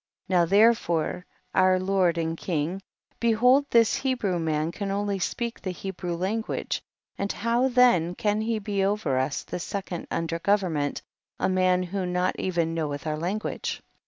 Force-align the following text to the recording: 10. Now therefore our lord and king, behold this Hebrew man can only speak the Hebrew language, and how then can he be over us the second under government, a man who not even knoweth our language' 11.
10. 0.29 0.35
Now 0.39 0.45
therefore 0.45 1.27
our 1.53 1.79
lord 1.79 2.17
and 2.17 2.35
king, 2.35 2.81
behold 3.19 3.67
this 3.69 3.97
Hebrew 3.97 4.39
man 4.39 4.71
can 4.71 4.89
only 4.89 5.19
speak 5.19 5.61
the 5.61 5.69
Hebrew 5.69 6.15
language, 6.15 6.81
and 7.19 7.31
how 7.31 7.67
then 7.67 8.15
can 8.15 8.41
he 8.41 8.57
be 8.57 8.83
over 8.83 9.19
us 9.19 9.43
the 9.43 9.59
second 9.59 10.07
under 10.09 10.39
government, 10.39 11.03
a 11.39 11.49
man 11.49 11.83
who 11.83 12.07
not 12.07 12.35
even 12.39 12.73
knoweth 12.73 13.05
our 13.05 13.15
language' 13.15 13.73
11. 13.85 13.89